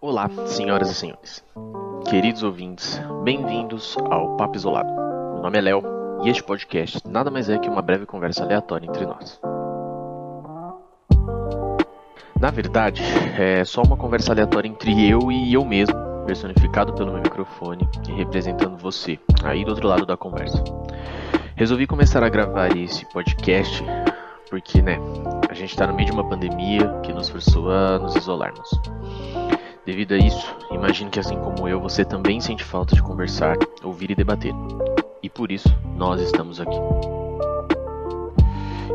[0.00, 1.44] Olá, senhoras e senhores.
[2.08, 4.90] Queridos ouvintes, bem-vindos ao Papo Isolado.
[5.34, 5.82] Meu nome é Léo
[6.24, 9.38] e este podcast nada mais é que uma breve conversa aleatória entre nós.
[12.40, 13.02] Na verdade,
[13.38, 18.12] é só uma conversa aleatória entre eu e eu mesmo, personificado pelo meu microfone e
[18.12, 20.62] representando você, aí do outro lado da conversa.
[21.56, 23.82] Resolvi começar a gravar esse podcast
[24.50, 24.98] porque, né,
[25.48, 28.68] a gente está no meio de uma pandemia que nos forçou a nos isolarmos.
[29.86, 34.10] Devido a isso, imagino que assim como eu, você também sente falta de conversar, ouvir
[34.10, 34.52] e debater.
[35.22, 37.17] E por isso, nós estamos aqui.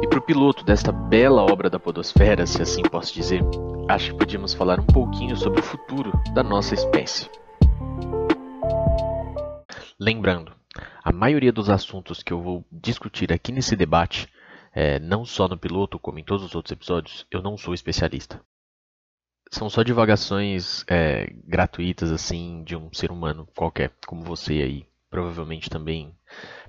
[0.03, 3.39] E para o piloto desta bela obra da Podosfera, se assim posso dizer,
[3.87, 7.29] acho que podíamos falar um pouquinho sobre o futuro da nossa espécie.
[9.97, 10.51] Lembrando,
[11.01, 14.27] a maioria dos assuntos que eu vou discutir aqui nesse debate,
[14.73, 18.41] é, não só no piloto, como em todos os outros episódios, eu não sou especialista
[19.51, 24.85] são só divagações é, gratuitas assim de um ser humano qualquer, como você aí.
[25.11, 26.11] Provavelmente também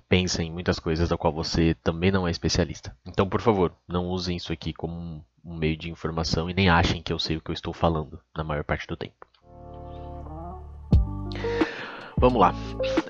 [0.08, 2.96] pensa em muitas coisas da qual você também não é especialista.
[3.06, 7.02] Então, por favor, não usem isso aqui como um meio de informação e nem achem
[7.02, 9.26] que eu sei o que eu estou falando na maior parte do tempo.
[12.16, 12.54] Vamos lá.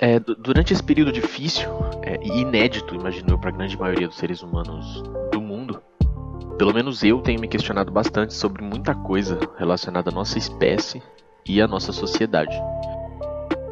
[0.00, 1.68] É, durante esse período difícil
[2.02, 5.80] é, e inédito, imagino eu, para a grande maioria dos seres humanos do mundo,
[6.58, 11.02] pelo menos eu tenho me questionado bastante sobre muita coisa relacionada à nossa espécie
[11.46, 12.56] e à nossa sociedade.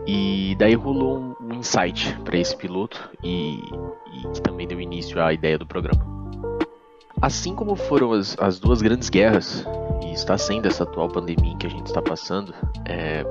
[0.06, 3.60] E daí rolou um, insight para esse piloto e,
[4.12, 6.04] e, que também deu início à ideia do programa.
[7.20, 9.64] Assim como foram as, as duas grandes guerras,
[10.04, 12.52] e está sendo essa atual pandemia que a gente está passando,
[12.84, 13.24] é,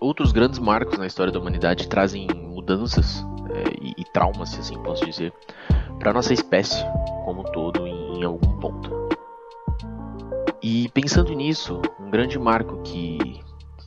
[0.00, 4.82] outros grandes marcos na história da humanidade trazem mudanças é, e, e traumas, se assim
[4.82, 5.34] posso dizer,
[5.98, 6.82] para nossa espécie
[7.24, 8.90] como um todo em, em algum ponto.
[10.62, 13.18] E pensando nisso, um grande marco que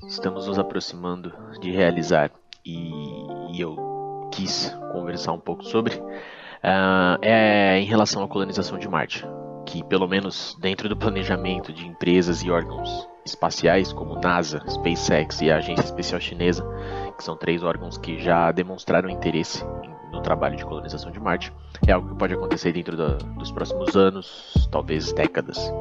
[0.10, 1.32] estamos nos aproximando
[1.62, 2.32] de realizar
[2.66, 9.24] e, eu quis conversar um pouco sobre uh, é em relação à colonização de Marte,
[9.66, 15.52] que pelo menos dentro do planejamento de empresas e órgãos espaciais como NASA, SpaceX e
[15.52, 16.66] a Agência Espacial Chinesa,
[17.16, 19.64] que são três órgãos que já demonstraram interesse
[20.12, 21.54] no trabalho de colonização de Marte,
[21.86, 25.72] é algo que pode acontecer dentro da, dos próximos anos, talvez décadas.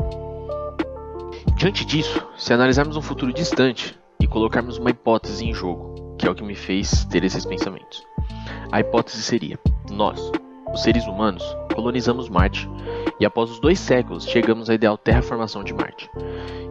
[1.56, 6.34] Diante disso, se analisarmos um futuro distante colocarmos uma hipótese em jogo, que é o
[6.34, 8.02] que me fez ter esses pensamentos.
[8.70, 9.58] A hipótese seria:
[9.90, 10.20] nós,
[10.72, 11.44] os seres humanos,
[11.74, 12.68] colonizamos Marte
[13.20, 16.10] e após os dois séculos chegamos à ideal terraformação de Marte.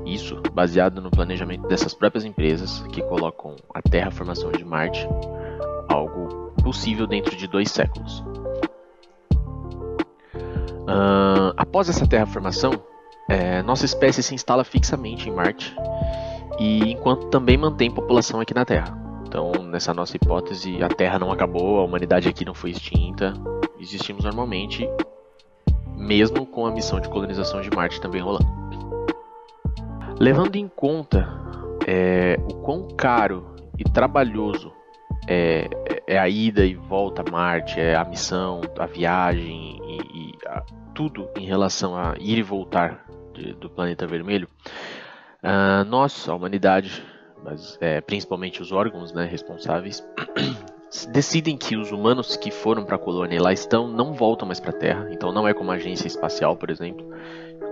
[0.06, 5.07] Isso baseado no planejamento dessas próprias empresas que colocam a terraformação de Marte
[5.90, 8.19] algo possível dentro de dois séculos.
[10.90, 12.72] Uh, após essa terraformação,
[13.29, 15.75] é, nossa espécie se instala fixamente em Marte
[16.59, 18.97] e enquanto também mantém população aqui na Terra.
[19.28, 23.34] Então, nessa nossa hipótese, a Terra não acabou, a humanidade aqui não foi extinta,
[23.79, 24.90] existimos normalmente,
[25.96, 28.47] mesmo com a missão de colonização de Marte também rolando.
[30.19, 31.28] Levando em conta
[31.85, 34.72] é, o quão caro e trabalhoso
[35.28, 35.69] é,
[36.07, 40.63] é, a ida e volta a Marte, é a missão, a viagem e, e a,
[40.96, 44.47] tudo em relação a ir e voltar de, do planeta vermelho,
[45.44, 47.03] uh, nós, a humanidade,
[47.44, 50.06] mas é, principalmente os órgãos né, responsáveis,
[51.12, 54.59] decidem que os humanos que foram para a colônia e lá estão não voltam mais
[54.59, 55.08] para a Terra.
[55.12, 57.06] Então não é como a agência espacial, por exemplo,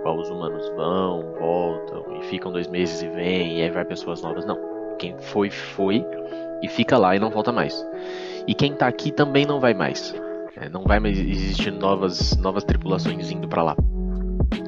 [0.02, 4.22] qual os humanos vão, voltam e ficam dois meses e vêm e aí vai pessoas
[4.22, 4.44] novas.
[4.44, 4.58] Não.
[4.98, 6.04] Quem foi, foi
[6.62, 7.86] e fica lá e não volta mais.
[8.46, 10.14] E quem está aqui também não vai mais.
[10.56, 13.76] É, não vai mais existir novas, novas tripulações indo para lá.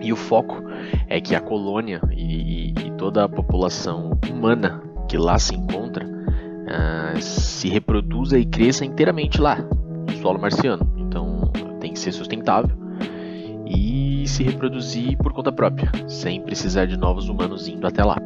[0.02, 0.67] E o foco
[1.08, 7.20] é que a colônia e, e toda a população humana que lá se encontra uh,
[7.20, 10.86] se reproduza e cresça inteiramente lá, no solo marciano.
[10.96, 11.50] Então
[11.80, 12.76] tem que ser sustentável
[13.66, 18.16] e se reproduzir por conta própria, sem precisar de novos humanos indo até lá.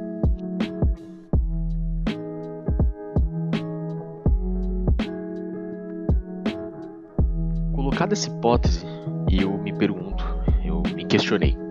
[7.73, 8.87] Colocada essa hipótese,
[9.31, 10.25] eu me pergunto,
[10.65, 11.62] eu me questionei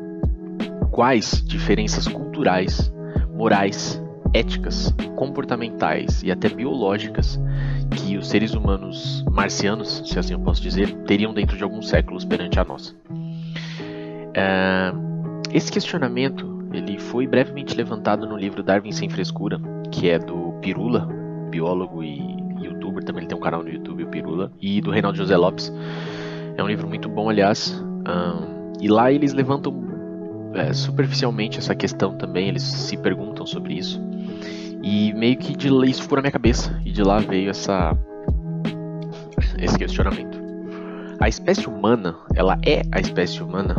[0.92, 2.94] quais diferenças culturais,
[3.34, 4.02] morais,
[4.34, 7.40] éticas, comportamentais e até biológicas
[7.96, 12.24] que os seres humanos marcianos, se assim eu posso dizer, teriam dentro de alguns séculos
[12.24, 12.94] perante a nossa.
[14.34, 14.94] É,
[15.52, 19.60] esse questionamento ele foi brevemente levantado no livro Darwin sem frescura,
[19.92, 21.10] que é do Pirula,
[21.50, 22.20] biólogo e
[22.64, 25.74] youtuber também, ele tem um canal no YouTube, o Pirula, e do Reinaldo José Lopes.
[26.56, 27.84] É um livro muito bom, aliás.
[28.80, 29.91] E lá eles levantam
[30.54, 34.02] é, superficialmente essa questão também, eles se perguntam sobre isso.
[34.84, 37.96] E meio que de isso ficou na minha cabeça, e de lá veio essa
[39.60, 40.40] esse questionamento.
[41.20, 43.76] A espécie humana, ela é a espécie humana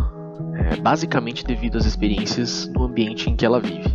[0.54, 3.88] é, basicamente devido às experiências no ambiente em que ela vive.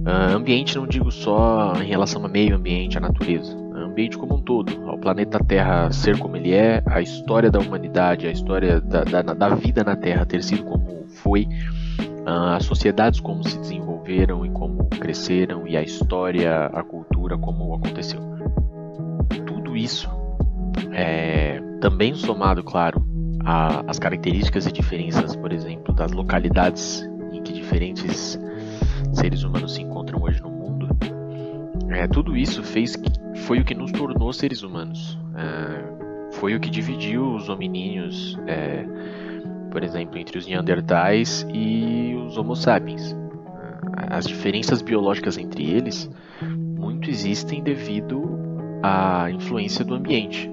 [0.00, 4.42] Uh, ambiente não digo só em relação ao meio ambiente, à natureza, ambiente como um
[4.42, 9.04] todo, ao planeta Terra ser como ele é, a história da humanidade, a história da,
[9.04, 11.46] da, da vida na Terra ter sido como foi,
[12.30, 18.20] as sociedades como se desenvolveram e como cresceram, e a história, a cultura como aconteceu.
[19.46, 20.08] Tudo isso
[20.92, 23.04] é também somado, claro,
[23.86, 28.38] às características e diferenças, por exemplo, das localidades em que diferentes
[29.12, 30.88] seres humanos se encontram hoje no mundo,
[31.90, 33.10] é, tudo isso fez que,
[33.40, 35.18] foi o que nos tornou seres humanos.
[35.34, 36.00] É,
[36.32, 38.86] foi o que dividiu os hominíneos, é,
[39.70, 43.16] por exemplo, entre os Neandertais e os Homo sapiens.
[43.96, 46.10] As diferenças biológicas entre eles
[46.42, 48.38] muito existem devido
[48.82, 50.50] à influência do ambiente.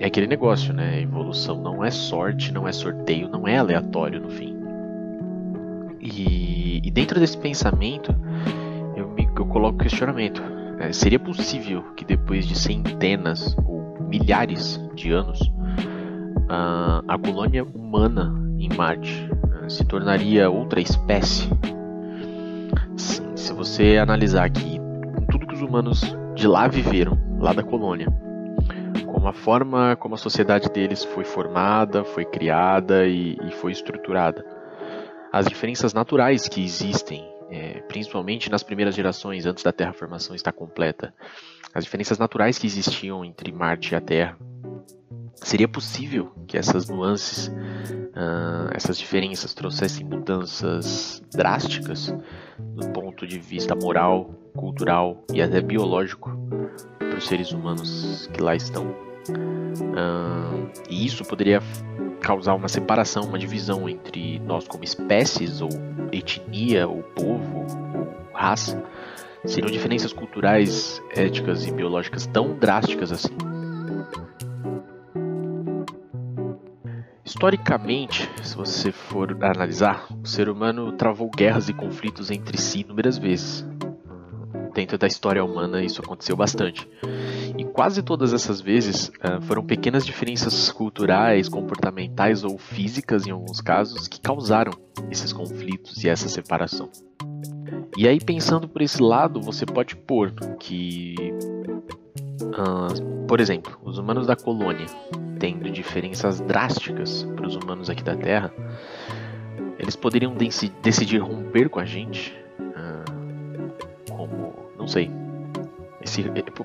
[0.00, 1.00] É aquele negócio, né?
[1.02, 4.56] Evolução não é sorte, não é sorteio, não é aleatório no fim.
[6.00, 8.14] E, e dentro desse pensamento,
[8.96, 10.42] eu, me, eu coloco questionamento:
[10.78, 15.52] é, seria possível que depois de centenas ou milhares de anos,
[16.36, 21.48] uh, a colônia humana em Marte uh, se tornaria outra espécie?
[22.96, 24.80] Sim, se você analisar aqui
[25.30, 26.00] tudo que os humanos
[26.34, 28.08] de lá viveram, lá da colônia,
[29.06, 34.44] como a forma como a sociedade deles foi formada, foi criada e, e foi estruturada.
[35.32, 41.12] As diferenças naturais que existem, é, principalmente nas primeiras gerações, antes da terraformação estar completa,
[41.74, 44.36] as diferenças naturais que existiam entre Marte e a Terra,
[45.42, 52.14] seria possível que essas nuances, uh, essas diferenças trouxessem mudanças drásticas
[52.58, 56.30] do ponto de vista moral, cultural e até biológico
[56.98, 58.86] para os seres humanos que lá estão?
[58.88, 61.62] Uh, e isso poderia
[62.20, 65.68] causar uma separação, uma divisão entre nós como espécies, ou
[66.12, 68.82] etnia, ou povo, ou raça.
[69.44, 73.36] Seriam diferenças culturais, éticas e biológicas tão drásticas assim.
[77.28, 83.18] Historicamente, se você for analisar, o ser humano travou guerras e conflitos entre si inúmeras
[83.18, 83.66] vezes.
[84.74, 86.88] Dentro da história humana, isso aconteceu bastante.
[87.58, 93.60] E quase todas essas vezes uh, foram pequenas diferenças culturais, comportamentais ou físicas, em alguns
[93.60, 94.72] casos, que causaram
[95.10, 96.88] esses conflitos e essa separação.
[97.94, 101.14] E aí, pensando por esse lado, você pode pôr que,
[102.42, 104.86] uh, por exemplo, os humanos da colônia,
[105.38, 108.52] tendo diferenças drásticas para os humanos aqui da Terra,
[109.78, 110.34] eles poderiam
[110.82, 115.10] decidir romper com a gente, uh, como, não sei,
[116.02, 116.22] esse,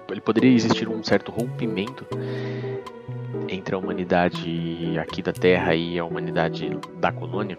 [0.10, 2.06] ele poderia existir um certo rompimento
[3.50, 7.58] entre a humanidade aqui da Terra e a humanidade da colônia.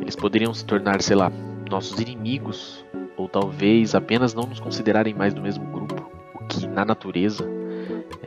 [0.00, 1.30] Eles poderiam se tornar, sei lá,
[1.70, 2.84] nossos inimigos,
[3.16, 5.66] ou talvez apenas não nos considerarem mais do mesmo
[6.48, 7.48] que na natureza,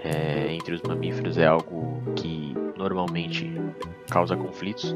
[0.03, 3.51] é, entre os mamíferos, é algo que normalmente
[4.09, 4.95] causa conflitos.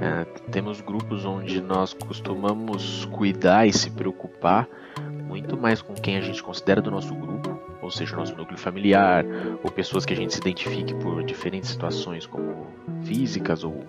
[0.00, 4.68] É, temos grupos onde nós costumamos cuidar e se preocupar
[5.24, 8.58] muito mais com quem a gente considera do nosso grupo, ou seja, o nosso núcleo
[8.58, 9.24] familiar,
[9.62, 12.66] ou pessoas que a gente se identifique por diferentes situações, como
[13.02, 13.84] físicas ou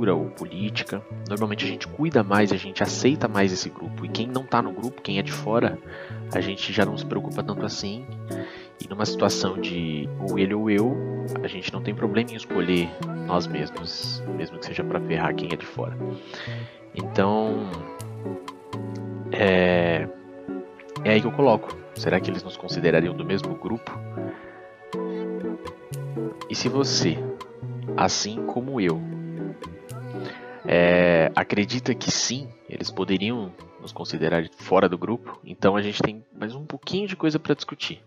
[0.00, 1.02] cultura ou política.
[1.28, 4.06] Normalmente a gente cuida mais, a gente aceita mais esse grupo.
[4.06, 5.78] E quem não está no grupo, quem é de fora,
[6.32, 8.06] a gente já não se preocupa tanto assim.
[8.82, 10.96] E numa situação de ou ele ou eu,
[11.42, 12.88] a gente não tem problema em escolher
[13.26, 15.96] nós mesmos, mesmo que seja para ferrar quem é de fora.
[16.94, 17.68] Então,
[19.32, 20.08] é,
[21.04, 21.76] é aí que eu coloco.
[21.94, 23.92] Será que eles nos considerariam do mesmo grupo?
[26.48, 27.18] E se você,
[27.96, 29.09] assim como eu,
[30.72, 36.24] é, acredita que sim, eles poderiam nos considerar fora do grupo, então a gente tem
[36.32, 38.00] mais um pouquinho de coisa para discutir.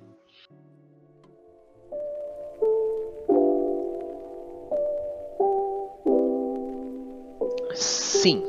[7.73, 8.45] Sim,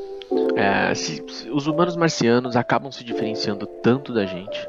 [0.55, 4.65] é, se, os humanos marcianos acabam se diferenciando tanto da gente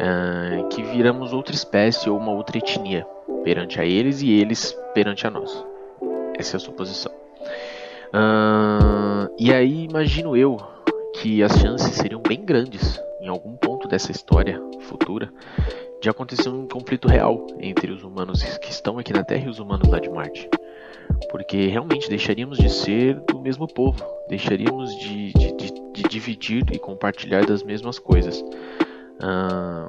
[0.00, 3.06] é, que viramos outra espécie ou uma outra etnia
[3.44, 5.64] perante a eles e eles perante a nós.
[6.36, 7.21] Essa é a suposição.
[8.14, 10.58] Uh, e aí imagino eu
[11.14, 15.32] que as chances seriam bem grandes em algum ponto dessa história futura
[16.00, 19.58] de acontecer um conflito real entre os humanos que estão aqui na Terra e os
[19.60, 20.48] humanos lá de Marte.
[21.30, 26.78] Porque realmente deixaríamos de ser do mesmo povo, deixaríamos de, de, de, de dividir e
[26.78, 28.44] compartilhar das mesmas coisas.
[29.20, 29.86] Ah,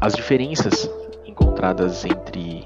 [0.00, 0.90] as diferenças
[1.24, 2.64] encontradas entre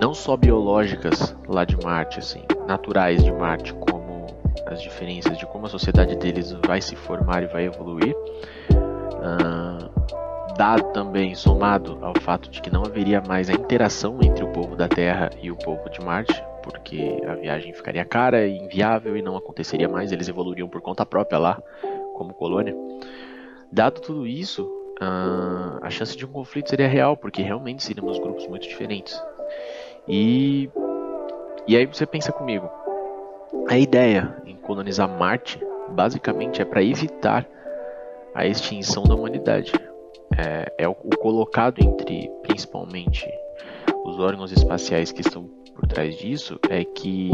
[0.00, 4.26] não só biológicas lá de Marte, assim, naturais de Marte, como
[4.66, 8.14] as diferenças de como a sociedade deles vai se formar e vai evoluir,
[8.72, 14.52] uh, dado também somado ao fato de que não haveria mais a interação entre o
[14.52, 19.16] povo da Terra e o povo de Marte, porque a viagem ficaria cara e inviável
[19.16, 21.62] e não aconteceria mais, eles evoluiriam por conta própria lá,
[22.14, 22.74] como colônia.
[23.70, 24.64] Dado tudo isso,
[25.00, 29.20] uh, a chance de um conflito seria real, porque realmente seríamos grupos muito diferentes.
[30.08, 30.70] E,
[31.66, 32.70] e aí você pensa comigo,
[33.68, 37.46] a ideia em colonizar Marte basicamente é para evitar
[38.34, 39.72] a extinção da humanidade.
[40.36, 43.26] É, é o, o, colocado entre principalmente
[44.04, 47.30] os órgãos espaciais que estão por trás disso é que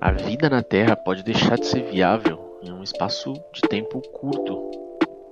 [0.00, 4.70] a vida na Terra pode deixar de ser viável em um espaço de tempo curto,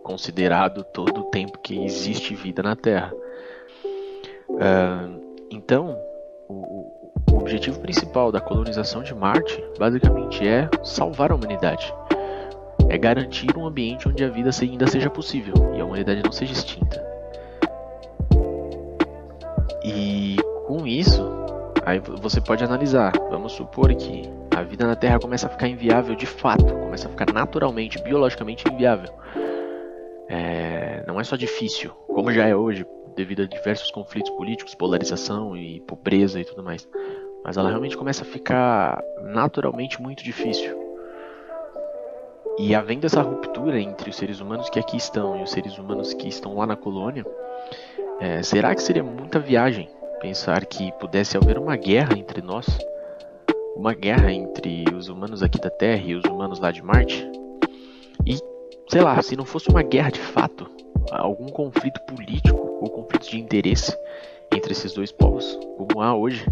[0.03, 3.13] considerado todo o tempo que existe vida na Terra.
[4.49, 5.99] Uh, então,
[7.53, 11.93] objetivo principal da colonização de Marte basicamente é salvar a humanidade.
[12.89, 16.53] É garantir um ambiente onde a vida ainda seja possível e a humanidade não seja
[16.53, 17.05] extinta.
[19.85, 21.23] E com isso,
[21.85, 23.13] aí você pode analisar.
[23.31, 27.11] Vamos supor que a vida na Terra começa a ficar inviável de fato, começa a
[27.11, 29.13] ficar naturalmente, biologicamente inviável.
[30.31, 35.55] É, não é só difícil, como já é hoje, devido a diversos conflitos políticos, polarização
[35.55, 36.89] e pobreza e tudo mais.
[37.45, 40.81] Mas ela realmente começa a ficar naturalmente muito difícil.
[42.59, 46.13] E havendo essa ruptura entre os seres humanos que aqui estão e os seres humanos
[46.13, 47.25] que estão lá na colônia,
[48.21, 49.89] é, será que seria muita viagem
[50.21, 52.67] pensar que pudesse haver uma guerra entre nós?
[53.75, 57.29] Uma guerra entre os humanos aqui da Terra e os humanos lá de Marte?
[58.27, 58.37] E,
[58.89, 60.71] sei lá, se não fosse uma guerra de fato,
[61.11, 63.97] algum conflito político ou conflitos de interesse
[64.55, 66.47] entre esses dois povos, como há hoje,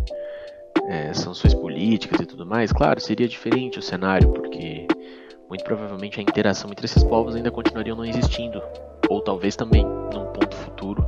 [0.90, 4.88] é, sanções políticas e tudo mais, claro, seria diferente o cenário, porque
[5.48, 8.60] muito provavelmente a interação entre esses povos ainda continuaria não existindo,
[9.08, 11.06] ou talvez também, num ponto futuro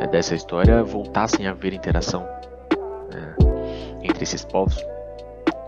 [0.00, 2.26] é, dessa história, voltassem a haver interação
[3.12, 4.76] é, entre esses povos,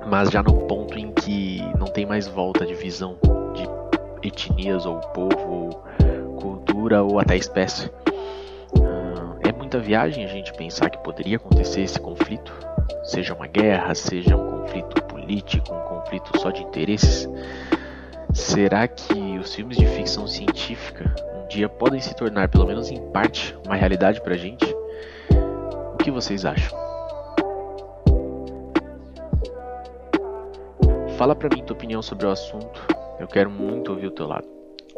[0.05, 3.17] mas já no ponto em que não tem mais volta de visão
[3.55, 7.87] de etnias ou povo ou cultura ou até espécie.
[8.77, 12.53] Uh, é muita viagem a gente pensar que poderia acontecer esse conflito,
[13.05, 17.29] seja uma guerra, seja um conflito político, um conflito só de interesses.
[18.33, 23.01] Será que os filmes de ficção científica um dia podem se tornar, pelo menos em
[23.11, 24.65] parte, uma realidade pra gente?
[25.95, 26.79] O que vocês acham?
[31.17, 32.87] Fala pra mim tua opinião sobre o assunto.
[33.19, 34.47] Eu quero muito ouvir o teu lado.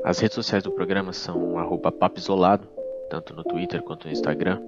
[0.04, 1.54] As redes sociais do programa são
[1.98, 2.68] @papisolado,
[3.08, 4.60] tanto no Twitter quanto no Instagram.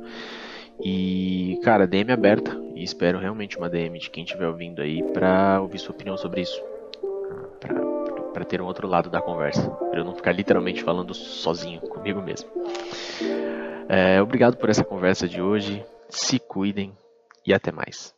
[0.82, 2.58] E, cara, DM aberta.
[2.82, 6.60] Espero realmente uma DM de quem estiver ouvindo aí pra ouvir sua opinião sobre isso.
[8.32, 9.70] Pra ter um outro lado da conversa.
[9.70, 12.50] Pra eu não ficar literalmente falando sozinho comigo mesmo.
[13.88, 15.84] É, obrigado por essa conversa de hoje.
[16.08, 16.92] Se cuidem
[17.46, 18.14] e até mais.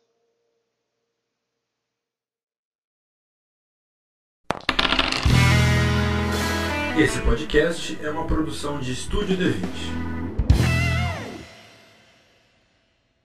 [6.97, 10.14] Esse podcast é uma produção de Estúdio D20.